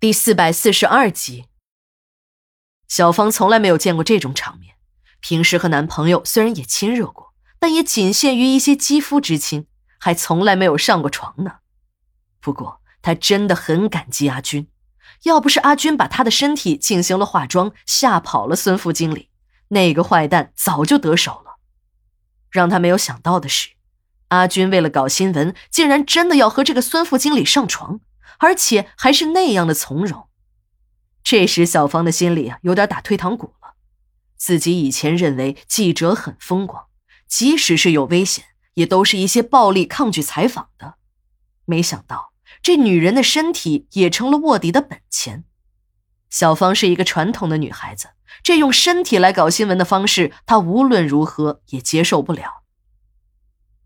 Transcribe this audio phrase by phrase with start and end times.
[0.00, 1.46] 第四百四十二集，
[2.86, 4.76] 小芳从来没有见过这种场面。
[5.18, 9.66] 平时和男朋友虽然也亲热过，但也仅限于一些肌肤之亲，
[9.98, 11.56] 还从来没有上过床呢。
[12.40, 14.68] 不过她真的很感激阿军，
[15.24, 19.30] 要不是阿军把她的身体进行了化妆，吓跑了孙副经理，
[19.70, 21.56] 那个坏蛋早就得手了。
[22.52, 23.70] 让她没有想到的是，
[24.28, 27.98] 阿军为了搞新闻，竟然真的要和这个孙副经理上床。
[28.38, 30.28] 而且还是那样的从容，
[31.22, 33.74] 这时小芳的心里啊有点打退堂鼓了。
[34.36, 36.86] 自己以前认为记者很风光，
[37.26, 40.94] 即使是有危险，也都是一些暴力抗拒采访的。
[41.64, 45.44] 没想到这女人的身体也成了卧底的本钱。
[46.30, 48.10] 小芳是一个传统的女孩子，
[48.42, 52.62] 这用身体来搞新闻的方式，她无论如何也接受不了。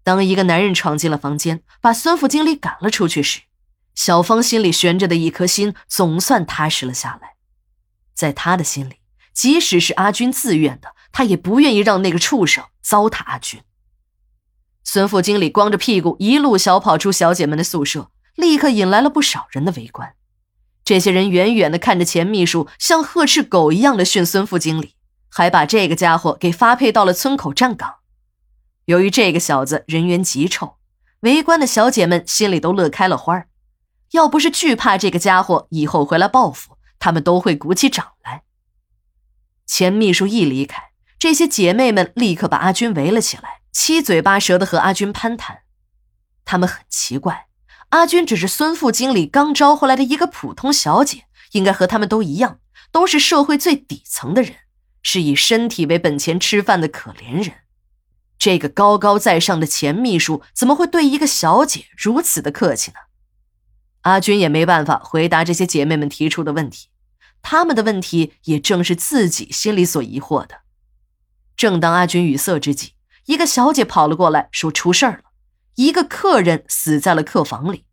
[0.05, 3.43] 当一个男人闯进了房间，把孙副经理赶了出去时，
[3.95, 7.35] 小芳心里悬着的一颗心总算踏实了下来，
[8.15, 8.97] 在她的心里，
[9.33, 13.61] 即使是阿军自愿的，她也不愿意让那个畜生糟蹋阿军。
[14.85, 20.15] 孙副经理光着屁股一路小跑出小姐们的宿舍，立刻引来了不少人的围观。
[20.85, 24.97] 这些人远远的看着钱秘书像呵斥狗一样的训孙副经理，
[25.29, 27.97] 还把这个家伙给发配到了村口站岗。
[28.87, 30.77] 由于这个小子人缘极臭，
[31.21, 33.49] 围观的小姐们心里都乐开了花儿。
[34.13, 38.45] 要不是惧怕这个家伙以后回来报复，他们都会鼓起掌来。
[39.67, 45.61] 钱秘书一离开，这些姐妹们立刻把阿军围了起来，七嘴八舌的和阿军攀谈。
[46.45, 47.47] 他们很奇怪，
[47.89, 52.59] 阿军只是孙副经理刚招回来的一个普通小姐，应该和他们都一样，
[52.91, 54.57] 都是社会最底层的人，
[55.03, 57.55] 是以身体为本钱吃饭的可怜人。
[58.37, 62.97] 这个高高在上的钱秘书怎么会对一个小姐如此的客气呢？
[64.03, 66.89] 阿军也没办法回答这些姐妹们提出的问题，
[67.41, 70.61] 他们的问题也正是自己心里所疑惑的。
[71.57, 72.95] 正当阿军语塞之际，
[73.27, 75.25] 一个小姐跑了过来，说出事儿了，
[75.77, 77.85] 一个客人死在了客房里。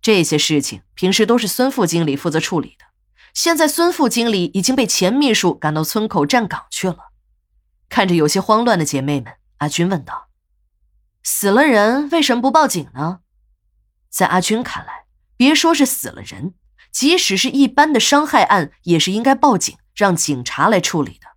[0.00, 2.86] 这些事情平时都是孙副经理负责处理的，
[3.34, 7.10] 现在孙副经理已经被钱秘书赶到村口站岗去了。
[7.88, 10.28] 看着有些慌乱的姐妹们，阿军问道
[11.24, 13.20] ：“死了人，为什么不报警呢？”
[14.10, 15.04] 在阿军看来，
[15.36, 16.54] 别说是死了人，
[16.90, 21.28] 即使是一般的伤害案，也是应该报警，让警察来处理的。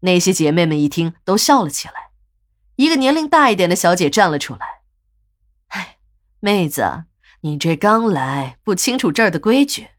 [0.00, 2.10] 那些姐妹们一听，都笑了起来。
[2.76, 4.82] 一个年龄大一点的小姐站了出来
[5.68, 5.98] ：“哎，
[6.40, 7.04] 妹子，
[7.42, 9.90] 你这刚来，不清楚这儿的规矩。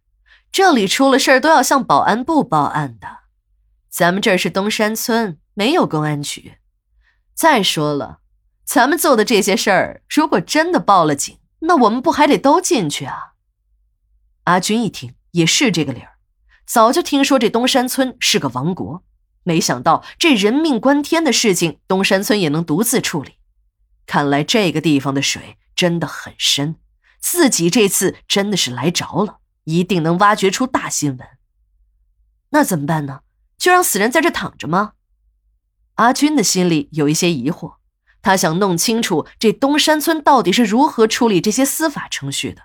[0.52, 3.20] 这里出了事儿都要向保安部报案的。
[3.90, 6.58] 咱们这儿是东山村，没有公安局。
[7.34, 8.20] 再说了，
[8.66, 13.34] 咱们做的这些事儿，如果真的报了警，那我们不还得都进去啊？
[14.44, 16.18] 阿军一听也是这个理儿，
[16.66, 19.04] 早就听说这东山村是个王国，
[19.44, 23.34] 没想到这人命关天的事情，东山村也能独自处理。
[24.06, 26.76] 看来这个地方的水真的很深，
[27.20, 31.28] 自己这次真的是来着了，一定能挖掘出大新闻。
[32.50, 33.22] 那怎么办呢？
[33.58, 34.94] 就让死人在这躺着吗？
[35.96, 37.78] 阿军的心里有一些疑惑。
[38.26, 42.64] 他想弄清楚这东山村到底是如何处理这些司法程序的。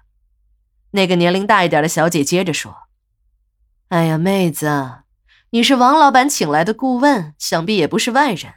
[0.93, 2.75] 那个年龄大一点的小姐接着说
[3.89, 5.01] ：“哎呀，妹子，
[5.51, 8.55] 你是王老板请来的顾问，想必也不是外人。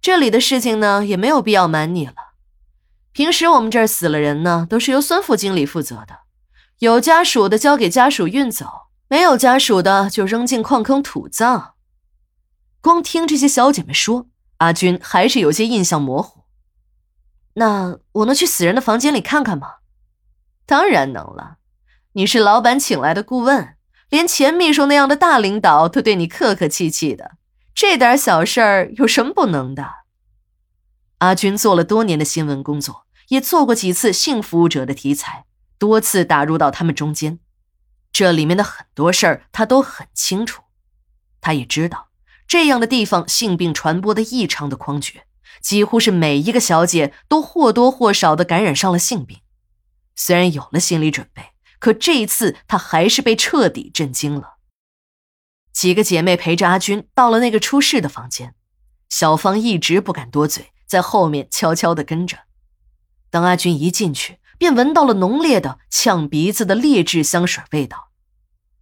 [0.00, 2.14] 这里的事情呢，也没有必要瞒你了。
[3.12, 6.20] 平时我们这儿死了人呢，都是由孙副经理负责的，
[6.78, 8.66] 有家属的交给家属运走，
[9.08, 11.74] 没有家属的就扔进矿坑土葬。”
[12.80, 14.28] 光听这些小姐们说。
[14.60, 16.44] 阿军还是有些印象模糊。
[17.54, 19.76] 那我能去死人的房间里看看吗？
[20.66, 21.56] 当然能了。
[22.12, 23.76] 你是老板请来的顾问，
[24.10, 27.38] 连钱秘书那样的大领导都对你客客气气的，
[27.74, 29.88] 这点小事儿有什么不能的？
[31.18, 35.46] 阿军做了多年的新闻工作，也做过几次性服务者的题材，
[35.78, 37.38] 多次打入到他们中间，
[38.12, 40.64] 这里面的很多事儿他都很清楚。
[41.40, 42.09] 他也知道。
[42.50, 45.20] 这样的地方，性病传播的异常的猖獗，
[45.62, 49.38] 几乎是每一个小姐都或多或少的感染上了性病。
[50.16, 54.56] 虽然有了心理准备，可这一次她还是被彻底震惊了。
[55.72, 58.56] 几个姐妹陪着阿军到了那个出事的房间，
[59.08, 62.36] 小芳一直不敢多嘴，在后面悄悄地跟着。
[63.30, 68.08] 当阿军一进去，便闻到了浓烈的呛鼻子的劣质香水味道。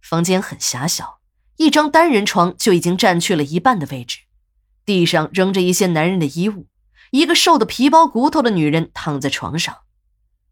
[0.01, 1.18] 房间很狭小。
[1.59, 4.19] 一张单人床就已经占去了一半的位置，
[4.85, 6.67] 地上扔着一些男人的衣物，
[7.11, 9.79] 一个瘦的皮包骨头的女人躺在床上。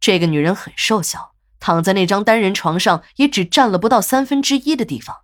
[0.02, 1.32] 这个女人很瘦小，
[1.62, 5.16] 躺在那张单人床上，也只占了不到三分之一的地方。